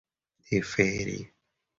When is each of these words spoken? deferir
deferir 0.49 1.19